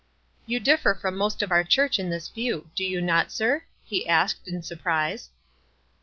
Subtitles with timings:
[0.47, 2.71] "You differ from most of our church in this view.
[2.75, 5.29] Do you not, sir?" he asked, in sur prise.